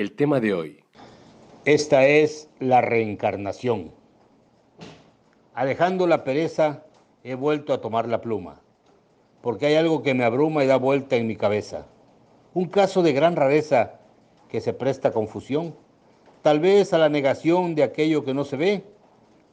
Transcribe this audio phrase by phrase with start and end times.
[0.00, 0.82] el tema de hoy.
[1.66, 3.92] Esta es la reencarnación.
[5.52, 6.84] Alejando la pereza,
[7.22, 8.62] he vuelto a tomar la pluma,
[9.42, 11.86] porque hay algo que me abruma y da vuelta en mi cabeza.
[12.54, 14.00] Un caso de gran rareza
[14.48, 15.74] que se presta a confusión,
[16.40, 18.84] tal vez a la negación de aquello que no se ve.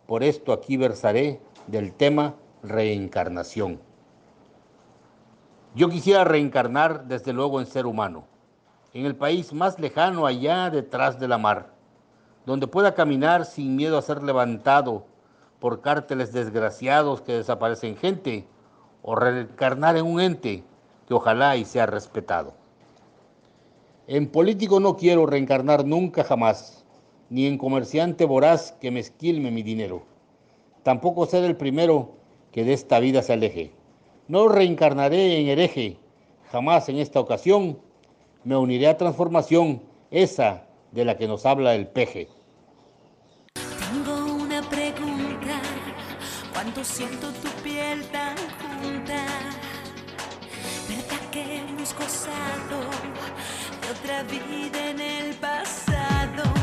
[0.05, 3.81] Por esto aquí versaré del tema reencarnación.
[5.75, 8.23] Yo quisiera reencarnar desde luego en ser humano,
[8.97, 11.71] en el país más lejano allá detrás de la mar,
[12.47, 15.05] donde pueda caminar sin miedo a ser levantado
[15.59, 18.47] por cárteles desgraciados que desaparecen gente,
[19.03, 20.63] o reencarnar en un ente
[21.07, 22.55] que ojalá y sea respetado.
[24.07, 26.83] En político no quiero reencarnar nunca jamás,
[27.29, 30.01] ni en comerciante voraz que me esquilme mi dinero.
[30.81, 32.13] Tampoco ser el primero
[32.51, 33.73] que de esta vida se aleje.
[34.27, 35.99] No reencarnaré en hereje,
[36.51, 37.77] jamás en esta ocasión.
[38.47, 42.29] Me uniré a transformación, esa de la que nos habla el peje.
[43.53, 45.59] Tengo una pregunta,
[46.53, 49.25] ¿cuánto siento tu piel tan junta?
[50.87, 52.79] ¿Verdad que hemos gozado
[53.81, 56.56] de otra vida en el pasado?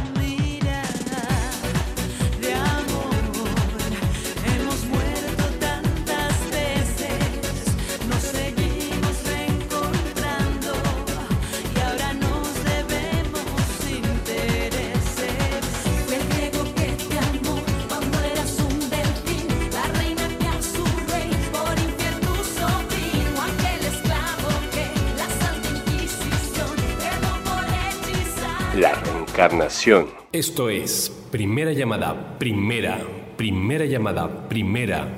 [29.36, 30.06] La reencarnación.
[30.32, 33.00] Esto es primera llamada, primera,
[33.36, 35.08] primera llamada, primera.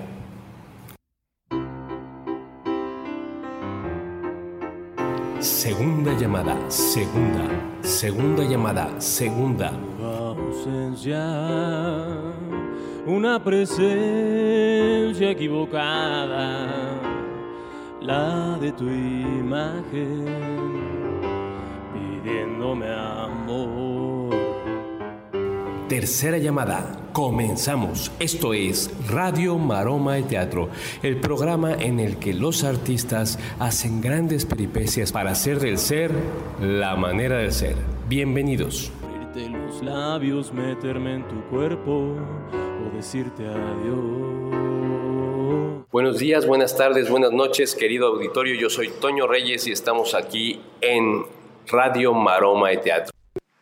[5.41, 7.45] Segunda llamada, segunda,
[7.83, 9.73] segunda llamada, segunda.
[10.01, 11.23] ausencia,
[13.07, 16.71] una presencia equivocada,
[18.01, 20.25] la de tu imagen,
[21.93, 23.96] pidiéndome amor.
[25.89, 26.99] Tercera llamada.
[27.13, 28.11] Comenzamos.
[28.19, 30.69] Esto es Radio Maroma y Teatro,
[31.05, 36.11] el programa en el que los artistas hacen grandes peripecias para hacer del ser
[36.61, 37.77] la manera de ser.
[38.09, 38.91] Bienvenidos.
[39.05, 44.57] Abrirte los labios, meterme en tu cuerpo o decirte adiós.
[45.93, 48.57] Buenos días, buenas tardes, buenas noches, querido auditorio.
[48.57, 51.23] Yo soy Toño Reyes y estamos aquí en
[51.69, 53.16] Radio Maroma y Teatro.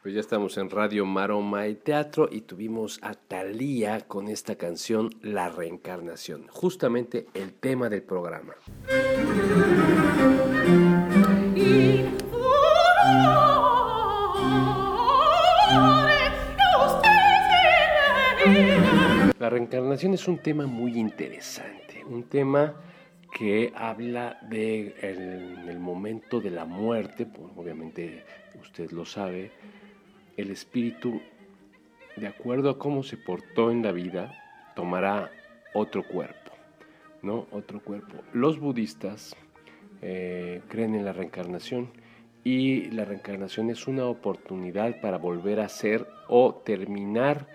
[0.05, 5.09] Pues ya estamos en Radio Maroma y Teatro y tuvimos a Thalía con esta canción
[5.23, 8.53] La Reencarnación, justamente el tema del programa.
[19.39, 22.75] La reencarnación es un tema muy interesante, un tema
[23.33, 28.23] que habla de el, en el momento de la muerte, pues, obviamente
[28.61, 29.51] usted lo sabe,
[30.37, 31.21] el espíritu,
[32.17, 34.33] de acuerdo a cómo se portó en la vida,
[34.75, 35.31] tomará
[35.75, 36.53] otro cuerpo,
[37.23, 37.47] ¿no?
[37.51, 38.23] Otro cuerpo.
[38.33, 39.37] Los budistas
[40.03, 41.91] eh, creen en la reencarnación
[42.45, 47.49] y la reencarnación es una oportunidad para volver a hacer o terminar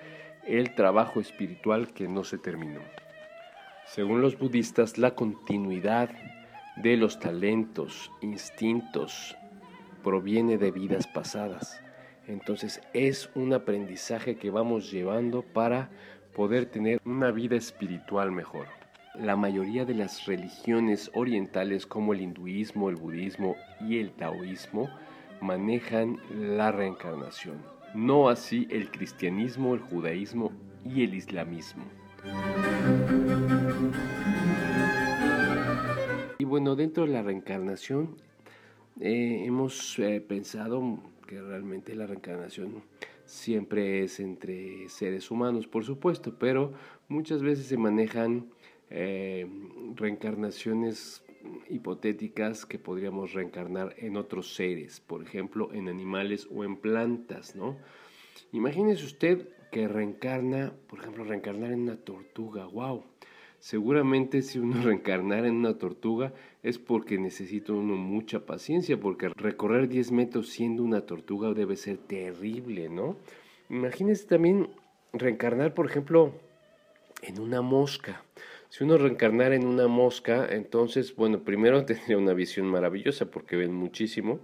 [0.48, 2.82] el trabajo espiritual que no se terminó.
[3.86, 6.10] Según los budistas, la continuidad
[6.78, 9.36] de los talentos, instintos,
[10.04, 11.82] proviene de vidas pasadas.
[12.30, 15.90] Entonces es un aprendizaje que vamos llevando para
[16.36, 18.68] poder tener una vida espiritual mejor.
[19.16, 24.92] La mayoría de las religiones orientales como el hinduismo, el budismo y el taoísmo
[25.42, 27.58] manejan la reencarnación.
[27.96, 30.52] No así el cristianismo, el judaísmo
[30.86, 31.84] y el islamismo.
[36.38, 38.18] Y bueno, dentro de la reencarnación
[39.00, 42.82] eh, hemos eh, pensado que realmente la reencarnación
[43.24, 46.74] siempre es entre seres humanos, por supuesto, pero
[47.08, 48.50] muchas veces se manejan
[48.90, 49.48] eh,
[49.94, 51.24] reencarnaciones
[51.70, 57.78] hipotéticas que podríamos reencarnar en otros seres, por ejemplo, en animales o en plantas, ¿no?
[58.52, 63.04] Imagínese usted que reencarna, por ejemplo, reencarnar en una tortuga, wow.
[63.60, 66.34] Seguramente si uno reencarnara en una tortuga
[66.64, 71.98] es porque necesita uno mucha paciencia, porque recorrer 10 metros siendo una tortuga debe ser
[71.98, 73.18] terrible, ¿no?
[73.70, 74.70] Imagínese también
[75.14, 76.34] reencarnar, por ejemplo,
[77.22, 78.24] en una mosca.
[78.70, 83.74] Si uno reencarnara en una mosca, entonces, bueno, primero tendría una visión maravillosa porque ven
[83.74, 84.40] muchísimo.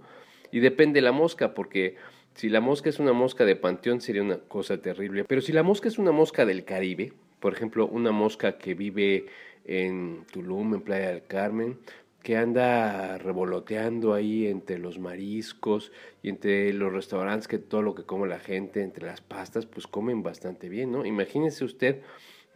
[0.52, 1.96] Y depende de la mosca, porque
[2.34, 5.62] Si la mosca es una mosca de panteón sería una cosa terrible, pero si la
[5.62, 9.26] mosca es una mosca del Caribe, por ejemplo, una mosca que vive
[9.64, 11.78] en Tulum, en Playa del Carmen,
[12.22, 15.92] que anda revoloteando ahí entre los mariscos
[16.22, 19.86] y entre los restaurantes, que todo lo que come la gente, entre las pastas, pues
[19.86, 21.06] comen bastante bien, ¿no?
[21.06, 22.02] Imagínese usted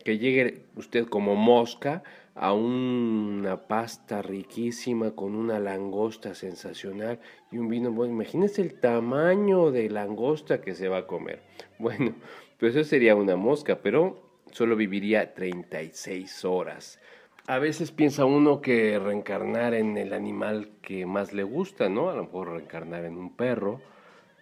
[0.05, 2.03] que llegue usted como mosca
[2.35, 7.21] a una pasta riquísima con una langosta sensacional
[7.53, 8.15] y un vino bueno.
[8.15, 11.43] Imagínese el tamaño de langosta que se va a comer.
[11.79, 12.15] Bueno,
[12.59, 17.01] pues eso sería una mosca, pero solo viviría 36 horas.
[17.47, 22.11] A veces piensa uno que reencarnar en el animal que más le gusta, ¿no?
[22.11, 23.81] A lo mejor reencarnar en un perro,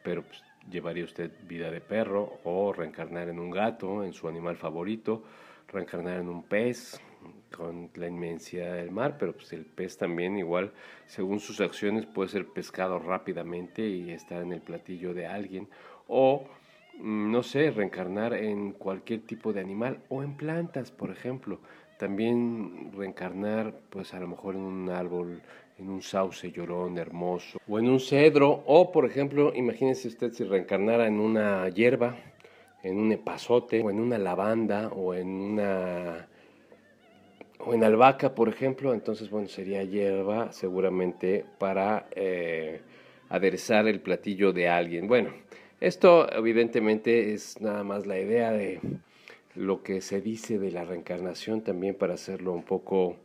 [0.02, 4.56] pero pues, llevaría usted vida de perro, o reencarnar en un gato, en su animal
[4.56, 5.22] favorito,
[5.68, 7.00] reencarnar en un pez,
[7.54, 10.72] con la inmensidad del mar, pero pues el pez también igual,
[11.06, 15.68] según sus acciones, puede ser pescado rápidamente y estar en el platillo de alguien,
[16.06, 16.44] o
[17.00, 21.60] no sé, reencarnar en cualquier tipo de animal o en plantas, por ejemplo.
[21.98, 25.42] También reencarnar, pues a lo mejor en un árbol,
[25.78, 30.44] en un sauce llorón hermoso, o en un cedro, o por ejemplo, imagínese usted si
[30.44, 32.16] reencarnara en una hierba,
[32.82, 36.28] en un epazote, o en una lavanda, o en una
[37.60, 42.80] o en albahaca, por ejemplo, entonces, bueno, sería hierba seguramente para eh,
[43.28, 45.08] aderezar el platillo de alguien.
[45.08, 45.30] Bueno,
[45.80, 48.80] esto evidentemente es nada más la idea de
[49.54, 53.16] lo que se dice de la reencarnación también para hacerlo un poco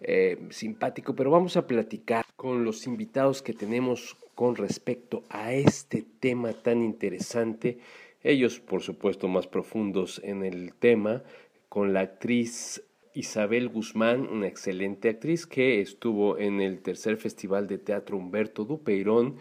[0.00, 6.04] eh, simpático, pero vamos a platicar con los invitados que tenemos con respecto a este
[6.20, 7.78] tema tan interesante.
[8.22, 11.22] Ellos, por supuesto, más profundos en el tema,
[11.68, 12.82] con la actriz
[13.14, 19.36] Isabel Guzmán, una excelente actriz que estuvo en el tercer Festival de Teatro Humberto Dupeirón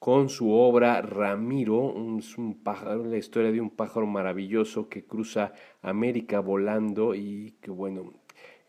[0.00, 5.52] con su obra Ramiro, es un pájaro, la historia de un pájaro maravilloso que cruza
[5.82, 8.14] América volando y que bueno,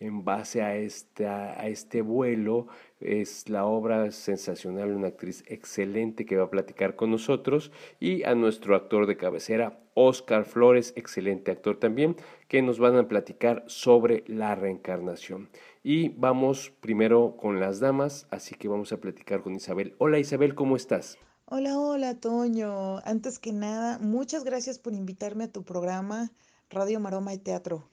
[0.02, 2.68] en base a, esta, a este vuelo
[3.00, 8.36] es la obra sensacional, una actriz excelente que va a platicar con nosotros y a
[8.36, 12.16] nuestro actor de cabecera, Oscar Flores, excelente actor también,
[12.48, 15.50] que nos van a platicar sobre la reencarnación.
[15.84, 19.96] Y vamos primero con las damas, así que vamos a platicar con Isabel.
[19.98, 21.18] Hola Isabel, ¿cómo estás?
[21.46, 23.00] Hola, hola, Toño.
[23.00, 26.32] Antes que nada, muchas gracias por invitarme a tu programa
[26.70, 27.90] Radio Maroma y Teatro.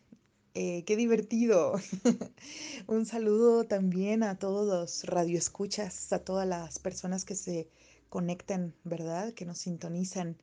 [0.55, 1.75] Eh, qué divertido.
[2.87, 7.69] Un saludo también a todos los radioescuchas, a todas las personas que se
[8.09, 9.35] conectan, ¿verdad?
[9.35, 10.37] Que nos sintonizan.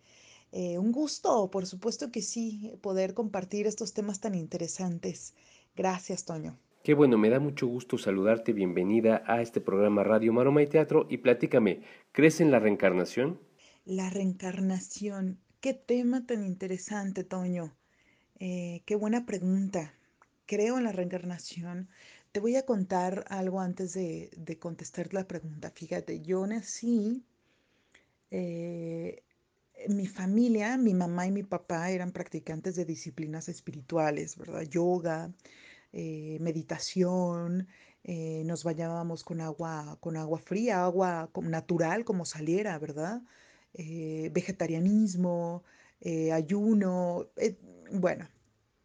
[0.58, 5.34] Eh, un gusto, por supuesto que sí, poder compartir estos temas tan interesantes.
[5.76, 6.58] Gracias, Toño.
[6.82, 8.54] Qué bueno, me da mucho gusto saludarte.
[8.54, 11.08] Bienvenida a este programa Radio Maroma y Teatro.
[11.10, 11.82] Y platícame,
[12.14, 13.38] ¿crees en la reencarnación?
[13.84, 15.40] La reencarnación.
[15.60, 17.76] Qué tema tan interesante, Toño.
[18.40, 19.94] Eh, qué buena pregunta.
[20.46, 21.90] Creo en la reencarnación.
[22.32, 25.70] Te voy a contar algo antes de, contestar la pregunta.
[25.70, 27.26] Fíjate, yo nací,
[28.32, 29.25] eh,
[29.90, 34.64] mi familia, mi mamá y mi papá eran practicantes de disciplinas espirituales, ¿verdad?
[34.64, 35.32] Yoga,
[35.94, 37.68] eh, meditación,
[38.04, 43.22] eh, nos bañábamos con agua, con agua fría, agua natural como saliera, ¿verdad?
[43.74, 45.64] Eh, vegetarianismo,
[46.34, 47.28] ayuno,
[47.92, 48.28] bueno.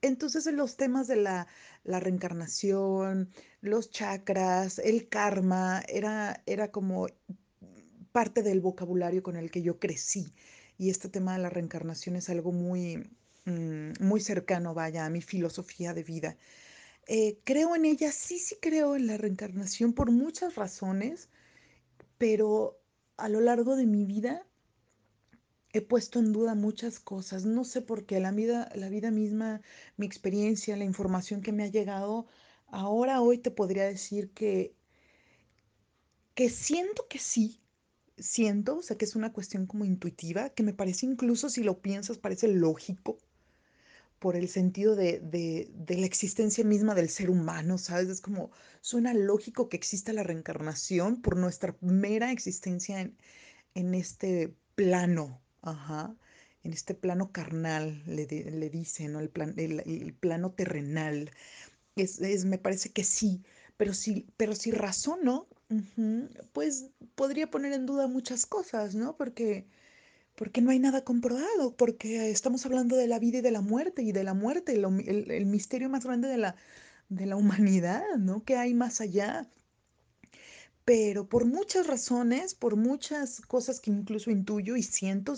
[0.02, 1.46] Entonces los temas de la,
[1.84, 7.06] la, reencarnación, los chakras, el karma, era, era como
[8.12, 10.32] parte del vocabulario con el que yo crecí.
[10.80, 12.96] Y este tema de la reencarnación es algo muy,
[13.44, 16.38] mm, muy cercano, vaya, a mi filosofía de vida.
[17.06, 21.28] Eh, creo en ella, sí, sí creo en la reencarnación por muchas razones,
[22.16, 22.80] pero
[23.18, 24.46] a lo largo de mi vida
[25.74, 27.44] he puesto en duda muchas cosas.
[27.44, 29.60] No sé por qué, la vida, la vida misma,
[29.98, 32.26] mi experiencia, la información que me ha llegado,
[32.68, 34.74] ahora, hoy te podría decir que,
[36.34, 37.60] que siento que sí,
[38.20, 41.80] siento, o sea, que es una cuestión como intuitiva, que me parece incluso si lo
[41.80, 43.18] piensas, parece lógico
[44.20, 48.08] por el sentido de, la existencia misma del ser humano, ¿sabes?
[48.08, 48.50] Es como,
[48.82, 53.10] suena lógico que exista la reencarnación por nuestra mera existencia
[53.74, 56.14] en, este plano, ajá,
[56.64, 59.16] en este plano carnal, le, le dicen.
[59.16, 61.30] El, plan, el, plano terrenal.
[61.96, 63.42] Es, me parece que sí,
[63.78, 65.48] pero si, pero si razono,
[66.52, 69.16] pues podría poner en duda muchas cosas, ¿no?
[69.16, 69.66] Porque
[70.36, 74.02] porque no hay nada comprobado, porque estamos hablando de la vida y de la muerte,
[74.02, 76.56] y de la muerte, el, misterio más grande de la,
[77.10, 78.42] de la humanidad, ¿no?
[78.44, 79.50] ¿Qué hay más allá?
[80.84, 85.34] pero por muchas razones, por muchas cosas que incluso intuyo y siento,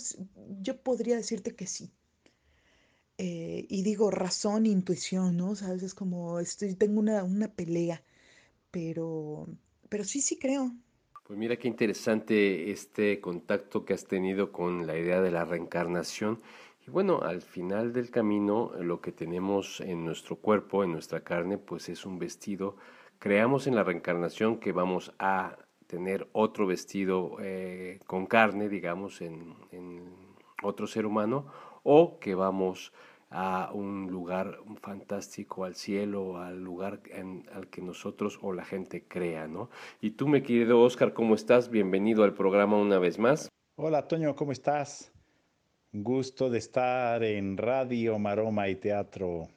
[0.63, 1.93] yo podría decirte que sí.
[3.19, 5.55] Eh, y digo razón, intuición, ¿no?
[5.55, 8.03] Sabes, es como estoy, tengo una, una pelea,
[8.71, 9.47] pero,
[9.93, 10.73] pero sí, sí creo.
[11.27, 16.41] Pues mira qué interesante este contacto que has tenido con la idea de la reencarnación.
[16.87, 21.59] Y bueno, al final del camino, lo que tenemos en nuestro cuerpo, en nuestra carne,
[21.59, 22.77] pues es un vestido
[23.23, 25.57] creamos en la reencarnación que vamos a
[25.87, 29.55] tener otro vestido eh, con carne, digamos, en,
[30.61, 31.47] otro ser humano,
[31.85, 33.12] o que vamos a
[33.73, 37.01] un lugar fantástico, al cielo, al lugar
[37.53, 39.71] al que nosotros o la gente crea, ¿no?
[40.01, 41.71] Y tú, mi querido Oscar, ¿cómo estás?
[41.71, 43.49] Bienvenido al programa una vez más.
[43.77, 45.13] Hola, Toño, ¿cómo estás?
[45.93, 49.49] Gusto de estar en Radio, Maroma y Teatro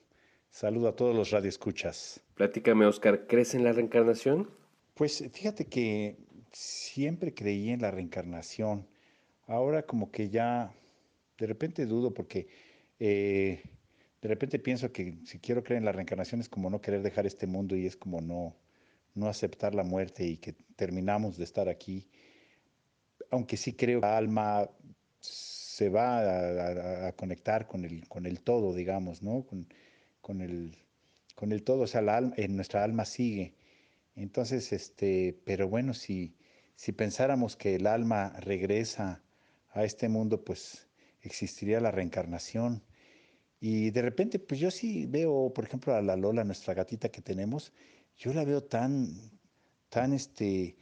[0.56, 2.22] Saludo a todos los radioescuchas.
[2.34, 4.50] Platícame, Oscar, ¿crees en la reencarnación?
[4.94, 6.16] Pues fíjate que
[6.54, 8.88] siempre creí en la reencarnación.
[9.48, 10.74] Ahora como que ya
[11.38, 12.48] de repente dudo porque
[13.00, 13.64] eh,
[14.22, 17.26] de repente pienso que si quiero creer en la reencarnación es como no querer dejar
[17.26, 18.56] este mundo y es como no,
[19.14, 22.10] no aceptar la muerte y que terminamos de estar aquí.
[23.32, 24.70] Aunque sí creo que la alma
[25.20, 29.46] se va a, conectar con el, con el todo, digamos, ¿no?
[29.46, 30.76] con el,
[31.36, 33.54] con el todo, o sea, la alma, en nuestra alma sigue.
[34.16, 36.34] Entonces, este, pero bueno, si,
[36.76, 39.22] si pensáramos que el alma regresa
[39.72, 40.88] a este mundo, pues
[41.28, 42.84] existiría la reencarnación.
[43.60, 47.22] Y de repente, pues yo sí veo, por ejemplo, a la Lola, nuestra gatita que
[47.22, 47.74] tenemos,
[48.18, 49.32] yo la veo tan,
[49.90, 50.76] tan, este,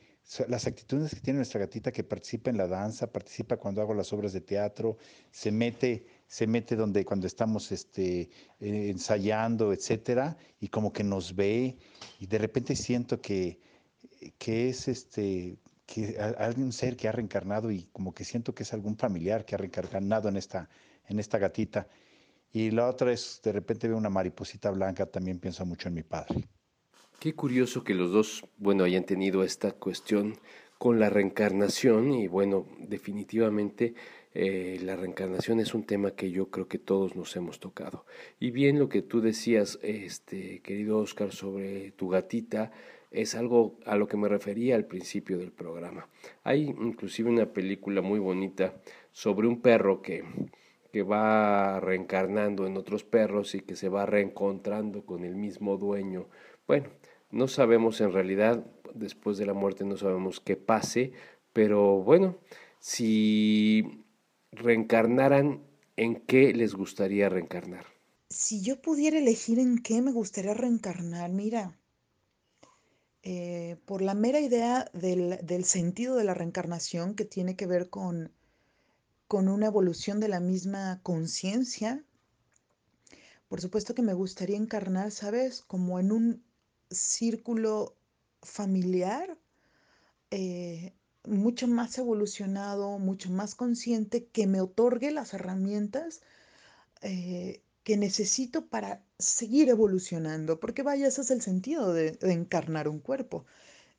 [0.47, 4.11] las actitudes que tiene nuestra gatita que participa en la danza, participa cuando hago las
[4.13, 4.97] obras de teatro,
[5.31, 11.35] se mete se mete donde cuando estamos este, eh, ensayando, etcétera, y como que nos
[11.35, 11.77] ve,
[12.19, 13.59] y de repente siento que,
[14.39, 15.59] que es este,
[15.93, 19.53] que algún ser que ha reencarnado y como que siento que es algún familiar que
[19.53, 20.67] ha reencarnado en esta,
[21.07, 21.87] en esta gatita.
[22.51, 26.01] Y la otra es, de repente veo una mariposita blanca, también pienso mucho en mi
[26.01, 26.47] padre.
[27.19, 30.39] Qué curioso que los dos, bueno, hayan tenido esta cuestión
[30.79, 33.93] con la reencarnación y bueno, definitivamente
[34.33, 38.07] eh, la reencarnación es un tema que yo creo que todos nos hemos tocado.
[38.39, 42.71] Y bien lo que tú decías, este, querido Oscar, sobre tu gatita,
[43.13, 46.09] es algo a lo que me refería al principio del programa.
[46.43, 48.73] Hay inclusive una película muy bonita
[49.11, 50.23] sobre un perro que,
[50.91, 56.27] que va reencarnando en otros perros y que se va reencontrando con el mismo dueño.
[56.67, 56.89] Bueno,
[57.29, 61.13] no sabemos en realidad, después de la muerte no sabemos qué pase,
[61.53, 62.37] pero bueno,
[62.79, 64.03] si
[64.51, 65.63] reencarnaran,
[65.95, 67.85] ¿en qué les gustaría reencarnar?
[68.29, 71.77] Si yo pudiera elegir en qué me gustaría reencarnar, mira,
[73.23, 78.31] eh, por la mera idea del, sentido de la reencarnación que tiene que ver con,
[79.29, 82.03] una evolución de la misma conciencia,
[83.47, 85.63] por supuesto que me gustaría encarnar, ¿sabes?
[85.63, 86.43] Como en un
[86.91, 87.95] círculo
[88.43, 89.35] familiar,
[90.29, 96.21] eh, mucho más evolucionado, mucho más consciente, que me otorgue las herramientas
[97.01, 102.99] eh, que necesito para seguir evolucionando, porque vaya, ese es el sentido de, encarnar un
[102.99, 103.45] cuerpo.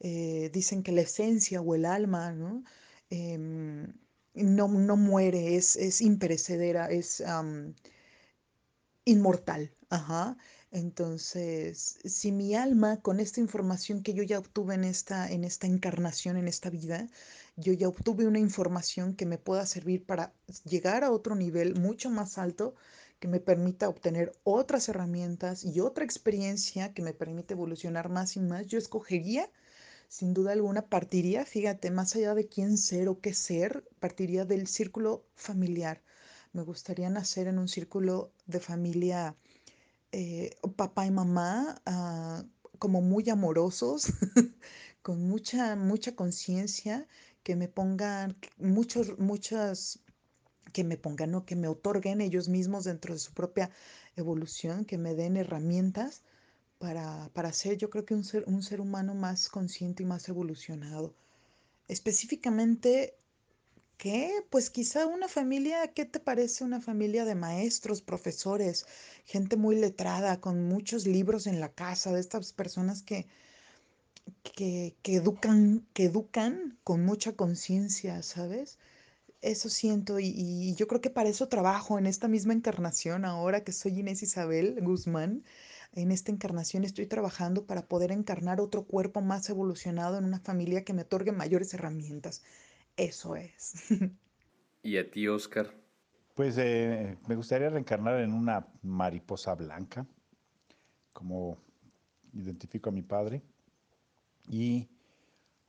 [0.01, 2.65] Eh, dicen que la esencia o el alma, ¿no?
[3.11, 3.93] Em,
[4.35, 7.23] no, muere, es, es imperecedera, es
[9.05, 9.71] inmortal.
[10.71, 15.69] Entonces, si mi alma, con esta información que yo ya obtuve en esta, en esta
[15.69, 17.09] encarnación, en esta vida,
[17.57, 20.33] yo ya obtuve una información que me pueda servir para
[20.65, 22.75] llegar a otro nivel mucho más alto,
[23.25, 28.41] que me permita obtener otras herramientas y otra experiencia que me permite evolucionar más y
[28.41, 29.51] más, yo escogería,
[30.09, 34.67] sin duda alguna, partiría, fíjate, más allá de quién ser o qué ser, partiría del
[34.67, 36.03] círculo familiar.
[36.53, 39.35] Me gustaría nacer en un círculo de familia
[40.13, 42.45] eh, papá y mamá ah,
[42.79, 44.09] como muy amorosos,
[45.01, 47.09] con mucha, mucha conciencia,
[47.43, 50.01] que me pongan muchos, muchas,
[50.75, 51.47] que me pongan, ¿no?
[51.47, 53.71] que me otorguen ellos mismos dentro de su propia
[54.17, 56.23] evolución, que me den herramientas
[56.79, 60.29] para, para ser yo creo que un ser, un ser humano más consciente y más
[60.29, 61.15] evolucionado.
[61.89, 63.15] Específicamente
[63.97, 64.45] ¿Qué?
[64.51, 68.87] Pues quizá una familia, ¿qué te parece una familia de maestros, profesores,
[69.25, 73.27] gente muy letrada, con muchos libros en la casa, de estas personas que,
[74.43, 78.79] que, educan, que educan con mucha conciencia, ¿sabes?
[79.45, 83.63] Eso siento y, y, yo creo que para eso trabajo en esta misma encarnación ahora
[83.63, 85.45] que soy Inés Isabel Guzmán.
[85.93, 90.83] en esta encarnación estoy trabajando para poder encarnar otro cuerpo más evolucionado en una familia
[90.83, 92.43] que me otorgue mayores herramientas.
[92.97, 93.75] Eso es.
[94.83, 95.75] ¿Y a ti, Oscar?
[96.35, 100.07] Pues eh, me gustaría reencarnar en una mariposa blanca,
[101.13, 101.59] como
[102.33, 103.43] identifico a mi padre.
[104.49, 104.89] Y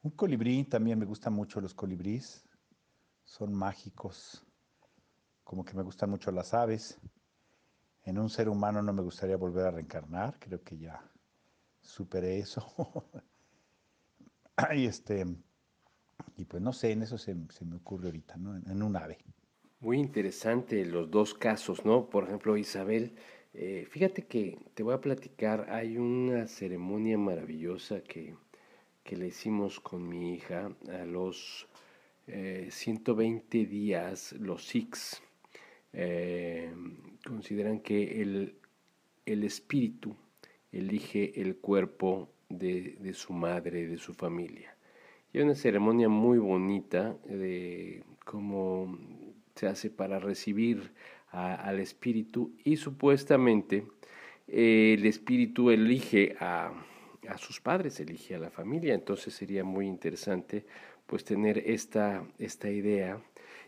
[0.01, 2.44] un colibrí, también me gustan mucho los colibríes,
[3.25, 4.45] son mágicos,
[5.43, 6.99] como que me gustan mucho las aves.
[8.03, 11.03] En un ser humano no me gustaría volver a reencarnar, creo que ya
[11.81, 12.65] superé eso.
[14.75, 15.25] y este,
[16.37, 18.55] y pues no sé, en eso se, me ocurre ahorita, ¿no?
[18.55, 19.17] En, en, un ave.
[19.79, 22.09] Muy interesante los dos casos, ¿no?
[22.09, 23.15] Por ejemplo, Isabel,
[23.53, 28.35] eh, fíjate que te voy a platicar, hay una ceremonia maravillosa que,
[29.03, 31.67] que le hicimos con mi hija a los
[32.27, 35.21] eh, 120 días, los Sikhs
[35.93, 36.73] eh,
[37.25, 38.55] consideran que el,
[39.25, 40.15] el, espíritu
[40.71, 44.75] elige el cuerpo de, de, su madre, de su familia.
[45.31, 48.97] Y hay una ceremonia muy bonita de cómo
[49.55, 50.91] se hace para recibir
[51.31, 53.85] al espíritu y supuestamente
[54.47, 56.71] eh, el espíritu elige a,
[57.27, 58.93] a sus padres, elige a la familia.
[58.93, 60.65] Entonces sería muy interesante
[61.07, 63.21] pues tener esta, esta idea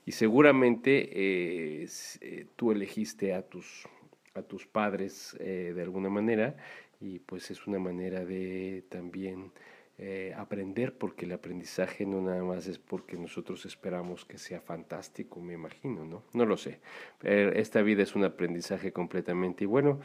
[0.05, 1.87] y seguramente eh,
[2.21, 3.87] eh, tú elegiste a tus,
[4.33, 6.55] a tus padres eh, de alguna manera
[6.99, 9.51] y pues es una manera de también
[9.99, 15.41] eh, aprender porque el aprendizaje no nada más es porque nosotros esperamos que sea fantástico,
[15.41, 16.23] me imagino, ¿no?
[16.33, 16.79] No lo sé.
[17.23, 19.99] esta vida es un aprendizaje completamente y bueno,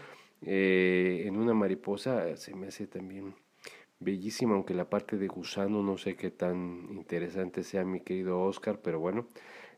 [0.45, 3.35] en una mariposa se me hace también
[4.03, 8.81] bellísima, aunque la parte de gusano no sé qué tan interesante sea mi querido Oscar,
[8.83, 9.27] pero bueno,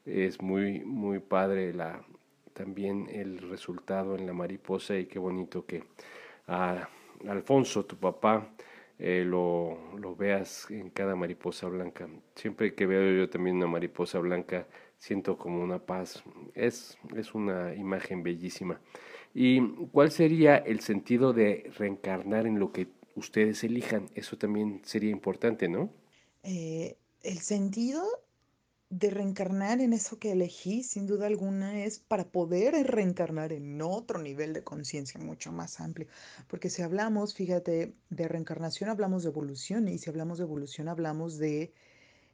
[0.07, 2.05] es muy, muy padre la,
[2.53, 5.85] también el resultado en la mariposa y qué bonito que
[6.47, 6.89] a
[7.29, 8.49] Alfonso, tu papá,
[8.99, 12.09] eh, lo, lo, veas en cada mariposa blanca.
[12.35, 14.67] Siempre que veo yo también una mariposa blanca,
[14.99, 16.23] siento como una paz.
[16.55, 18.81] Es, es una imagen bellísima.
[19.35, 24.11] ¿Y cuál sería el sentido de reencarnar en lo que ustedes elijan?
[24.15, 25.93] Eso también sería importante, ¿no?
[26.43, 28.03] Eh, el sentido
[28.91, 34.21] de reencarnar en eso que elegí, sin duda alguna, es para poder reencarnar en otro
[34.21, 36.07] nivel de conciencia mucho más amplio.
[36.47, 41.39] Porque si hablamos, fíjate, de reencarnación hablamos de evolución y si hablamos de evolución hablamos
[41.39, 41.73] de,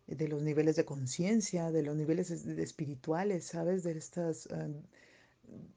[0.07, 3.83] de los niveles de conciencia, de los niveles espirituales, ¿sabes?
[3.83, 4.83] De estas uh,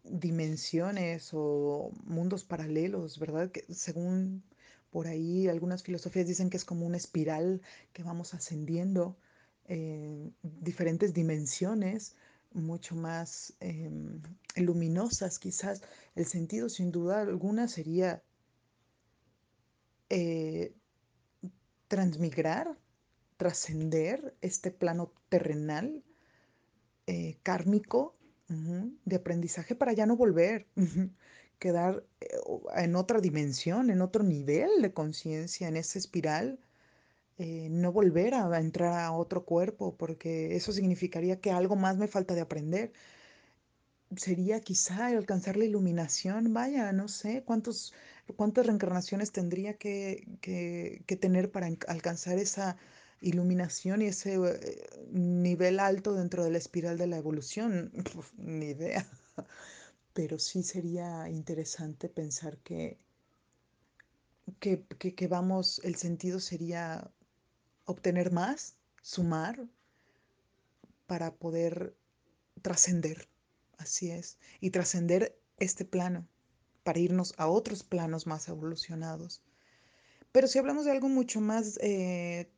[0.04, 3.52] dimensiones o mundos paralelos, ¿verdad?
[3.52, 4.44] Que según
[4.94, 9.18] por ahí algunas filosofías dicen que es como una espiral que vamos ascendiendo
[9.66, 12.16] eh, diferentes dimensiones
[12.54, 13.90] mucho más eh,
[14.56, 15.82] luminosas quizás.
[16.14, 18.22] El sentido sin duda alguna sería
[20.12, 20.76] eh,
[21.88, 22.78] transmigrar,
[23.38, 26.04] trascender este plano terrenal,
[27.08, 28.16] eh, kármico,
[29.06, 30.68] de aprendizaje para ya no volver,
[31.64, 32.28] quedar eh,
[32.76, 36.60] en otra dimensión, en otro nivel de conciencia, en esa espiral
[37.38, 42.08] eh, no volver a, entrar a otro cuerpo, porque eso significaría que algo más me
[42.08, 42.92] falta de aprender.
[44.16, 47.94] Sería quizá alcanzar la iluminación, vaya, no sé cuántos,
[48.36, 52.78] cuántas reencarnaciones tendría que, que, tener para alcanzar esa
[53.22, 57.92] iluminación y ese eh, nivel alto dentro de la espiral de la evolución.
[58.38, 59.08] Ni idea.
[60.14, 62.98] Pero sí sería interesante pensar que,
[64.60, 67.12] que, que, vamos, el sentido sería
[67.86, 69.68] obtener más, sumar,
[71.08, 71.96] para poder
[72.62, 73.28] trascender.
[73.78, 74.38] Así es.
[74.62, 76.28] Y trascender este plano,
[76.84, 79.42] para irnos a otros planos más evolucionados.
[80.32, 82.50] Pero si hablamos de algo mucho más eh,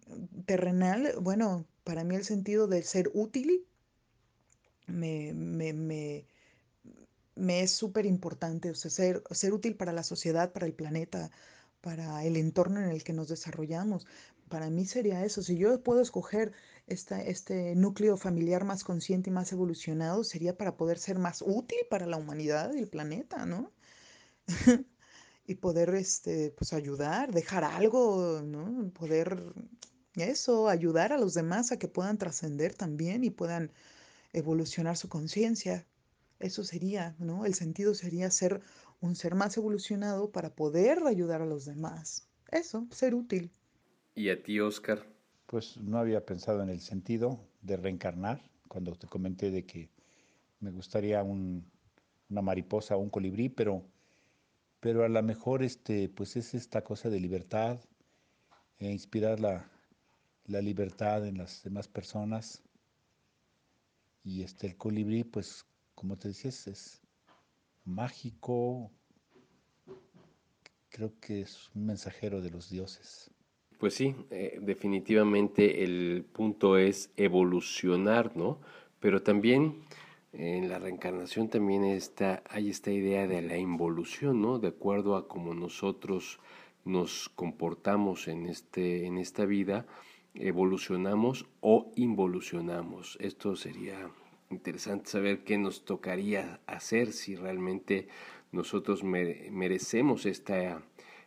[0.46, 3.65] terrenal, bueno, para mí el sentido del ser útil
[4.88, 6.26] me, me,
[7.36, 11.32] me es súper importante, o sea, ser, ser útil para la sociedad, para el planeta,
[11.82, 14.08] para el entorno en el que nos desarrollamos.
[14.50, 15.41] Para mí sería eso.
[15.41, 16.54] Si yo puedo escoger
[16.88, 22.06] este núcleo familiar más consciente y más evolucionado, sería para poder ser más útil para
[22.06, 23.71] la humanidad y el planeta, ¿no?
[25.48, 28.91] y poder este, pues, ayudar, dejar algo, ¿no?
[28.93, 29.54] Poder
[30.15, 33.71] eso, ayudar a los demás a que puedan trascender también y puedan
[34.34, 35.86] evolucionar su conciencia.
[36.39, 37.45] Eso sería, ¿no?
[37.45, 38.62] El sentido sería ser
[39.02, 42.28] un ser más evolucionado para poder ayudar a los demás.
[42.52, 43.52] Eso, ser útil.
[44.15, 45.06] ¿Y a ti, Oscar?
[45.45, 49.89] Pues no había pensado en el sentido de reencarnar cuando te comenté de que
[50.60, 51.65] me gustaría un,
[52.30, 53.84] una mariposa o un colibrí, pero,
[54.80, 57.80] pero a lo mejor este, pues es esta cosa de libertad,
[58.78, 59.69] e inspirar la,
[60.45, 62.62] la libertad en las demás personas.
[64.24, 65.65] Y este, el colibrí, pues,
[65.96, 67.02] como te decías, es
[67.86, 68.92] mágico,
[70.90, 73.32] creo que es un mensajero de los dioses.
[73.80, 78.60] Pues sí, eh, definitivamente el punto es evolucionar, ¿no?
[79.00, 79.84] Pero también
[80.32, 84.60] en la reencarnación también está, hay esta idea de la involución, ¿no?
[84.60, 86.40] De acuerdo a cómo nosotros
[86.84, 89.86] nos comportamos en, este, en esta vida,
[90.34, 93.18] evolucionamos o involucionamos.
[93.20, 94.10] Esto sería
[94.50, 98.08] interesante saber qué nos tocaría hacer si realmente
[98.52, 100.82] nosotros merecemos esta,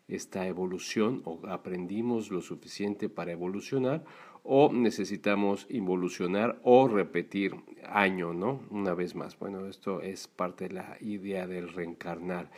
[0.09, 4.05] esta evolución o aprendimos lo suficiente para evolucionar
[4.43, 7.55] o necesitamos involucionar o repetir
[7.85, 8.63] año, ¿no?
[8.71, 9.39] Una vez más.
[9.39, 12.51] Bueno, esto es parte de la idea del reencarnar.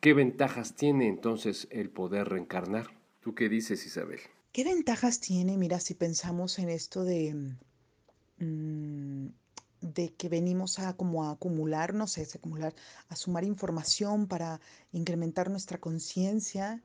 [0.00, 2.90] ¿Qué ventajas tiene entonces el poder reencarnar?
[3.20, 4.20] ¿Tú qué dices, Isabel?
[4.52, 5.56] ¿Qué ventajas tiene?
[5.56, 7.54] Mira, si pensamos en esto de,
[8.38, 9.26] mm,
[9.80, 12.74] de que venimos a como a acumular, no sé, acumular,
[13.08, 14.60] a sumar información para
[14.92, 16.82] incrementar nuestra conciencia,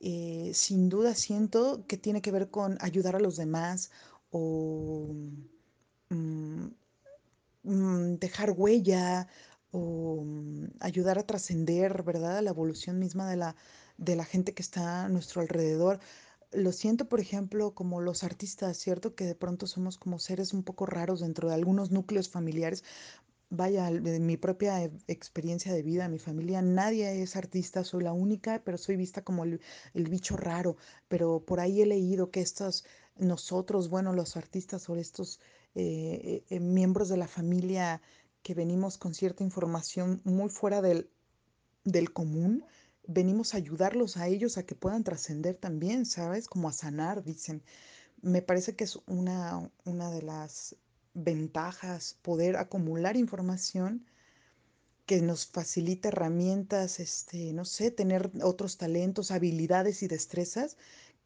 [0.00, 3.90] eh, sin duda siento que tiene que ver con ayudar a los demás
[4.30, 5.14] o
[6.10, 6.66] mm,
[7.64, 9.28] mm, dejar huella
[9.70, 12.42] o mm, ayudar a trascender, ¿verdad?
[12.42, 13.56] La evolución misma de la,
[13.96, 16.00] de la gente que está a nuestro alrededor.
[16.52, 19.14] Lo siento, por ejemplo, como los artistas, ¿cierto?
[19.14, 22.84] Que de pronto somos como seres un poco raros dentro de algunos núcleos familiares.
[23.50, 28.12] Vaya, de mi propia e- experiencia de vida, mi familia, nadie es artista, soy la
[28.12, 29.60] única, pero soy vista como el,
[29.94, 30.76] bicho raro.
[31.08, 32.84] Pero por ahí he leído que estos,
[33.16, 35.40] nosotros, bueno, los artistas o estos
[35.74, 38.00] eh, eh, miembros de la familia
[38.42, 41.10] que venimos con cierta información muy fuera del,
[41.84, 42.64] del común,
[43.08, 46.46] venimos a ayudarlos a ellos a que puedan trascender también, ¿sabes?
[46.48, 47.62] Como a sanar, dicen.
[48.22, 50.76] Me parece que es una, una de las
[51.14, 54.06] ventajas poder acumular información
[55.06, 60.76] que nos facilita herramientas, este, no sé, tener otros talentos, habilidades y destrezas,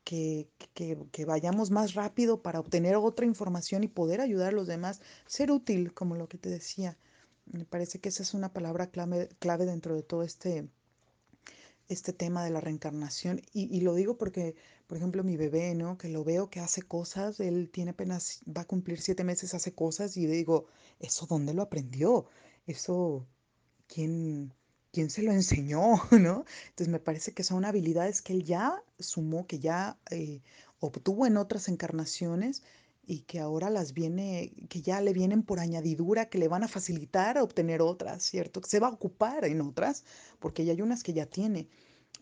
[0.05, 4.67] que, que, que, vayamos más rápido para obtener otra información y poder ayudar a los
[4.69, 6.99] demás, ser útil, como lo que te decía.
[7.47, 10.69] Me parece que esa es una palabra clave, clave dentro de todo este,
[11.89, 13.41] este tema de la reencarnación.
[13.53, 14.55] Y, y, lo digo porque,
[14.87, 15.99] por ejemplo, mi bebé, ¿no?
[15.99, 19.73] Que lo veo que hace cosas, él tiene apenas, va a cumplir siete meses, hace
[19.75, 20.67] cosas y digo,
[21.01, 22.27] ¿eso dónde lo aprendió?
[22.67, 23.27] Eso,
[23.87, 24.55] ¿quién,
[24.93, 25.81] quién se lo enseñó,
[26.13, 26.45] ¿no?
[26.69, 30.43] Entonces me parece que son habilidades que él ya sumó, que ya eh,
[30.81, 32.63] obtuvo en otras encarnaciones
[33.05, 36.69] y que ahora las viene, que ya le vienen por añadidura, que le van a
[36.69, 38.61] facilitar a obtener otras, ¿cierto?
[38.65, 40.05] Se va a ocupar en otras,
[40.39, 41.69] porque ya hay unas que ya tiene.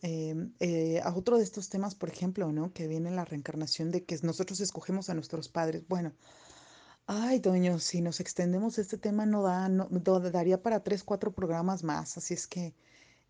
[0.03, 2.73] Eh, eh, a otro de estos temas, por ejemplo, ¿no?
[2.73, 5.85] Que viene la reencarnación de que nosotros escogemos a nuestros padres.
[5.88, 6.14] Bueno,
[7.07, 9.88] ay, Doño, si nos extendemos este tema no da, no,
[10.21, 12.75] daría para tres, cuatro programas más, así es que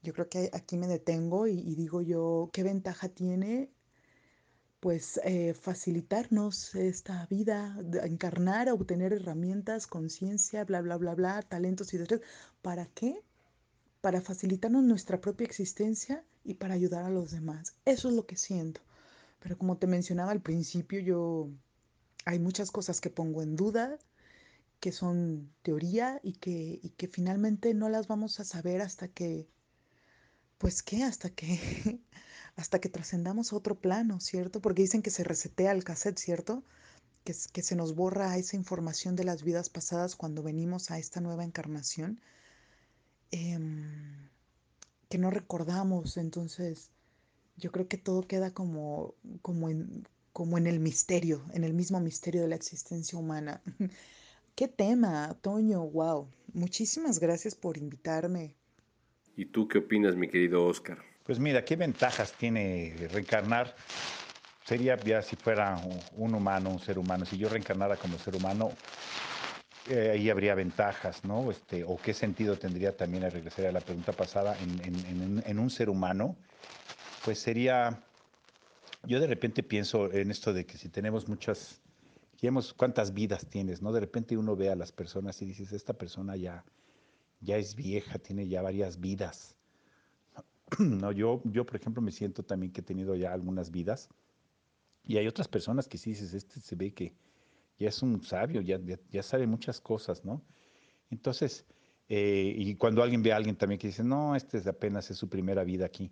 [0.03, 3.71] yo creo que aquí me detengo y digo yo, ¿qué ventaja tiene
[4.81, 11.99] pues eh, facilitarnos esta vida, encarnar, obtener herramientas, conciencia, bla, bla, bla, bla, talentos y
[11.99, 12.27] destrezas.
[12.63, 13.23] ¿Para qué?
[14.01, 17.75] Para facilitarnos nuestra propia existencia y para ayudar a los demás.
[17.85, 18.81] Eso es lo que siento.
[19.41, 21.51] Pero como te mencionaba al principio, yo
[22.25, 23.99] hay muchas cosas que pongo en duda,
[24.81, 29.47] que son teoría y que, y que finalmente no las vamos a saber hasta que,
[30.59, 32.01] pues qué, hasta que
[32.61, 34.61] hasta que trascendamos otro plano, ¿cierto?
[34.61, 36.63] Porque dicen que se resetea el cassette, ¿cierto?
[37.25, 41.45] Que, se nos borra esa información de las vidas pasadas cuando venimos a esta nueva
[41.45, 42.21] encarnación,
[43.31, 43.59] eh,
[45.09, 46.19] que no recordamos.
[46.19, 46.91] Entonces,
[47.57, 51.99] yo creo que todo queda como, como, en, como en el misterio, en el mismo
[51.99, 53.63] misterio de la existencia humana.
[54.55, 55.83] ¿Qué tema, Toño?
[55.87, 56.29] ¡Wow!
[56.53, 58.55] Muchísimas gracias por invitarme.
[59.35, 61.10] ¿Y tú qué opinas, mi querido Oscar?
[61.31, 63.73] Pues mira, ¿qué ventajas tiene reencarnar?
[64.65, 65.81] Sería ya si fuera
[66.17, 67.25] un humano, un ser humano.
[67.25, 68.73] Si yo reencarnara como ser humano,
[69.89, 71.49] eh, ahí habría ventajas, ¿no?
[71.53, 75.71] Este, o qué sentido tendría también, a regresar a la pregunta pasada, en, en, un
[75.71, 76.35] ser humano,
[77.25, 78.03] pues sería,
[79.05, 81.81] yo de repente pienso en esto de que si tenemos muchas,
[82.41, 83.93] digamos, cuántas vidas tienes, ¿no?
[83.93, 86.65] De repente uno ve a las personas y dices, esta persona ya,
[87.39, 89.55] ya es vieja, tiene ya varias vidas
[90.79, 94.09] no, yo, yo, por ejemplo, me siento también que he tenido ya algunas vidas
[95.05, 97.15] y hay otras personas que sí dices, este se ve que
[97.79, 98.79] ya es un sabio, ya,
[99.11, 100.43] ya, sabe muchas cosas, ¿no?
[101.11, 101.67] Entonces,
[102.13, 105.17] Eh, y cuando alguien ve a alguien también que dice, no, este es apenas es
[105.17, 106.11] su primera vida aquí.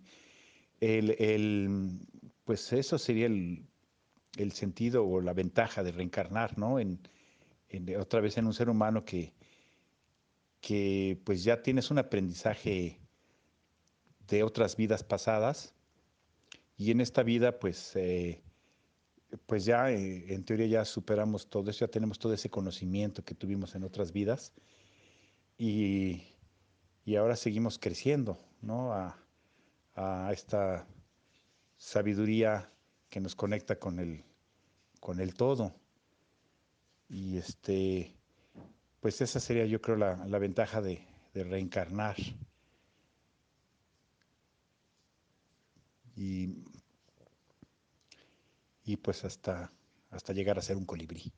[0.79, 1.99] El, el,
[2.45, 3.67] pues eso sería el,
[4.37, 6.79] el, sentido o la ventaja de reencarnar, ¿no?
[6.79, 6.99] En,
[7.69, 9.33] en, otra vez en un ser humano que,
[10.61, 12.99] que pues ya tienes un aprendizaje
[14.29, 15.73] de otras vidas pasadas
[16.77, 18.41] y en esta vida pues, eh,
[19.45, 23.35] pues ya eh, en teoría ya superamos todo eso, ya tenemos todo ese conocimiento que
[23.35, 24.53] tuvimos en otras vidas
[25.57, 26.23] y,
[27.05, 28.93] y ahora seguimos creciendo ¿no?
[28.93, 29.15] a,
[30.31, 30.87] esta
[31.75, 32.71] sabiduría
[33.09, 34.23] que nos conecta con el,
[35.01, 35.75] con el todo.
[37.09, 38.15] Y este,
[39.01, 42.15] pues esa sería yo creo la, la ventaja de, de reencarnar.
[46.19, 46.49] Y,
[48.83, 49.71] y, pues hasta,
[50.09, 51.31] hasta llegar a ser un colibrí.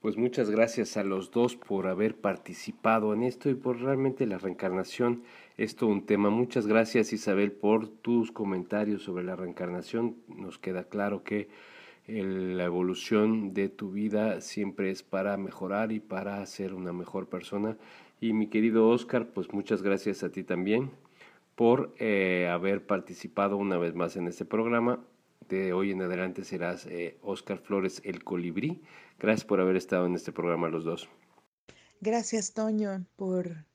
[0.00, 4.38] Pues muchas gracias a los dos por haber participado en esto y por realmente la
[4.38, 5.24] reencarnación.
[5.58, 6.30] Es todo un tema.
[6.30, 10.16] Muchas gracias Isabel por tus comentarios sobre la reencarnación.
[10.26, 11.48] Nos queda claro que
[12.06, 17.76] la evolución de tu vida siempre es para mejorar y para ser una mejor persona.
[18.22, 20.90] Y mi querido Oscar, pues muchas gracias a ti también
[21.60, 25.04] por eh, haber participado una vez más en este programa.
[25.46, 28.80] De hoy en adelante serás eh, Oscar Flores el Colibrí.
[29.18, 31.10] Gracias por haber estado en este programa los dos.
[32.00, 33.66] Gracias, Toño, por,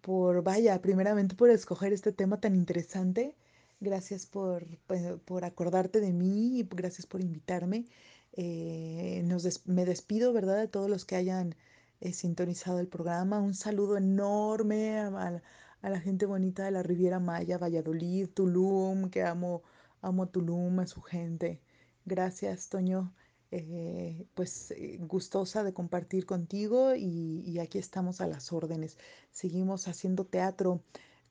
[0.00, 3.34] por, vaya, primeramente por escoger este tema tan interesante.
[3.78, 7.84] Gracias por, pues, por acordarte de mí y gracias por invitarme.
[8.32, 11.56] Eh, nos me despido, ¿verdad?, de todos los que hayan
[12.00, 13.38] eh, sintonizado el programa.
[13.38, 15.42] Un saludo enorme a,
[15.82, 19.62] a, la gente bonita de la Riviera Maya, Valladolid, Tulum, que amo,
[20.00, 21.60] amo Tulum, a su gente.
[22.04, 23.14] Gracias, Toño.
[23.52, 28.98] Eh, pues eh, gustosa de compartir contigo y, y, aquí estamos a las órdenes.
[29.30, 30.82] Seguimos haciendo teatro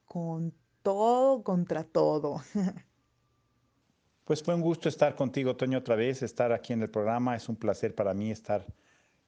[0.05, 2.41] con todo contra todo.
[4.25, 7.35] Pues fue un gusto estar contigo, Toño, otra vez, estar aquí en el programa.
[7.35, 8.65] Es un placer para mí estar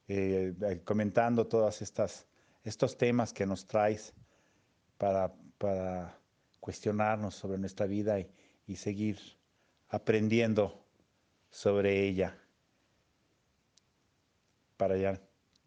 [0.08, 4.12] eh, comentando todos estos temas que nos traes
[4.98, 6.18] para, para
[6.60, 8.28] cuestionarnos sobre nuestra vida y,
[8.66, 9.18] y seguir
[9.88, 10.84] aprendiendo
[11.50, 12.36] sobre ella
[14.76, 15.20] para ya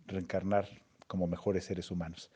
[0.06, 0.67] reencarnar
[1.08, 2.32] como mejores seres humanos.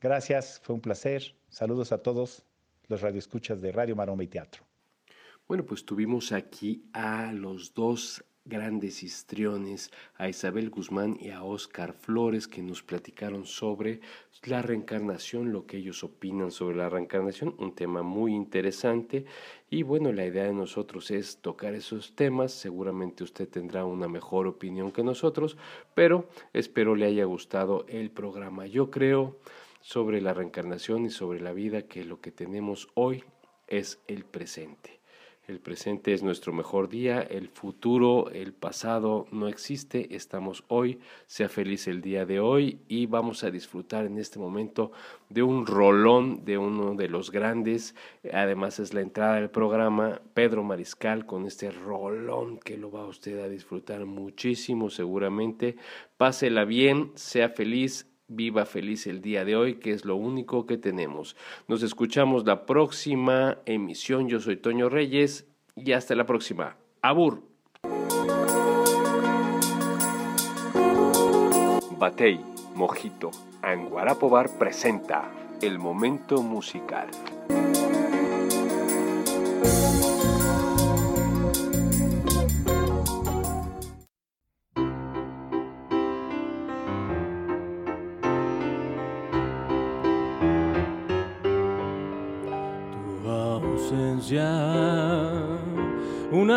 [0.00, 1.34] Gracias, fue un placer.
[1.48, 2.44] Saludos a todos
[2.88, 4.64] los radioescuchas de Radio Maroma y Teatro.
[5.46, 11.94] Bueno, pues tuvimos aquí a los dos grandes histriones, a Isabel Guzmán y a Oscar
[11.94, 14.00] Flores, que nos platicaron sobre
[14.44, 19.24] la reencarnación, lo que ellos opinan sobre la reencarnación, un tema muy interesante.
[19.70, 24.46] Y bueno, la idea de nosotros es tocar esos temas, seguramente usted tendrá una mejor
[24.46, 25.56] opinión que nosotros,
[25.94, 28.66] pero espero le haya gustado el programa.
[28.66, 29.38] Yo creo
[29.80, 33.24] sobre la reencarnación y sobre la vida que lo que tenemos hoy
[33.66, 34.99] es el presente.
[35.50, 41.48] El presente es nuestro mejor día, el futuro, el pasado no existe, estamos hoy, sea
[41.48, 44.92] feliz el día de hoy y vamos a disfrutar en este momento
[45.28, 47.96] de un rolón de uno de los grandes,
[48.32, 53.40] además es la entrada del programa, Pedro Mariscal con este rolón que lo va usted
[53.40, 55.74] a disfrutar muchísimo seguramente,
[56.16, 60.78] pásela bien, sea feliz, Viva feliz el día de hoy, que es lo único que
[60.78, 61.34] tenemos.
[61.66, 64.28] Nos escuchamos la próxima emisión.
[64.28, 66.76] Yo soy Toño Reyes y hasta la próxima.
[67.02, 67.42] Abur.
[71.98, 72.40] Batey,
[72.76, 75.28] Mojito, Anguarapo Bar presenta
[75.60, 77.08] el momento musical.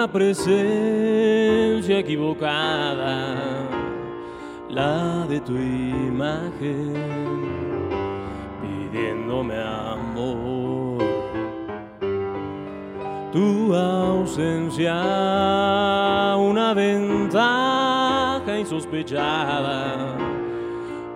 [0.08, 3.36] Presencia equivocada,
[4.70, 6.94] la de tu imagen,
[8.62, 11.04] pidiéndome amor.
[13.32, 14.94] Tu ausencia,
[16.38, 20.18] una ventaja insospechada.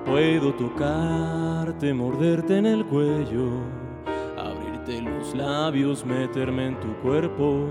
[0.05, 3.77] Puedo tocarte, morderte en el cuello
[4.87, 7.67] de los labios, meterme en tu cuerpo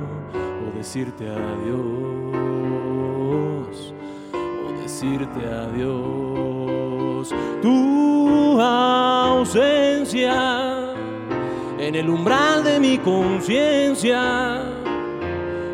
[0.67, 1.95] o decirte adiós,
[4.35, 7.33] o decirte adiós.
[7.63, 10.35] Tu ausencia
[11.79, 14.63] en el umbral de mi conciencia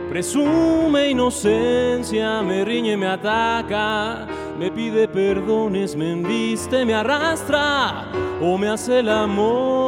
[0.08, 4.26] presume inocencia, me riñe, me ataca
[4.58, 8.04] me pide perdones, me embiste, me arrastra
[8.40, 9.81] o me hace el amor.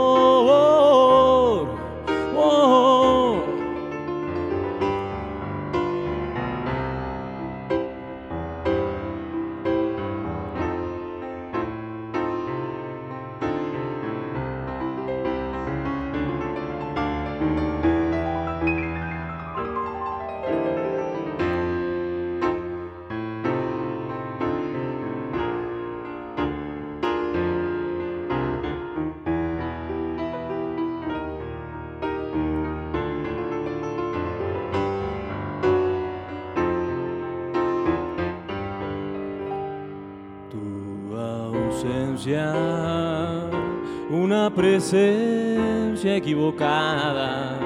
[46.05, 47.59] Equivocada,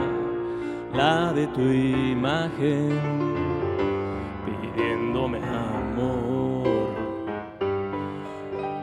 [0.95, 2.91] la de tu imagen,
[4.45, 6.69] pidiéndome amor.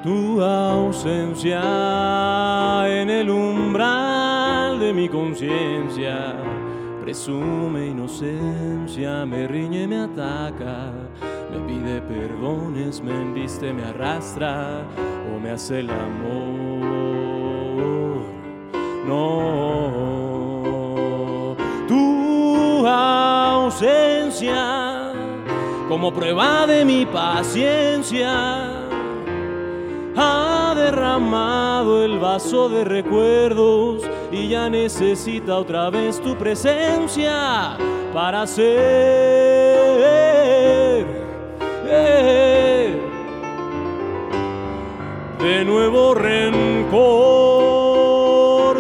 [0.04, 1.62] Tu ausencia
[2.88, 6.36] en el umbral de mi conciencia
[7.02, 10.92] presume inocencia, me riñe, me ataca,
[11.52, 14.82] me pide perdones, me embiste, me arrastra
[15.32, 16.65] o me hace el amor.
[25.88, 28.70] Como prueba de mi paciencia
[30.18, 34.02] ha derramado el vaso de recuerdos
[34.34, 37.78] y ya necesita otra vez tu presencia
[38.14, 38.66] para ser
[41.88, 43.00] eh,
[45.40, 47.06] de nuevo rencor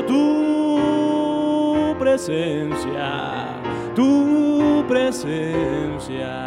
[0.05, 3.47] tu presencia,
[3.95, 4.44] tu
[4.87, 6.45] presencia,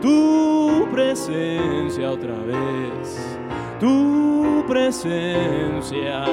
[0.00, 3.36] tu presencia otra vez
[3.78, 6.24] tu presencia.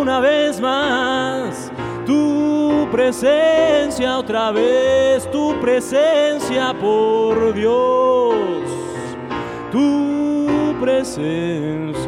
[0.00, 1.70] Una vez más,
[2.06, 8.34] tu presencia, otra vez tu presencia, por Dios,
[9.70, 12.07] tu presencia.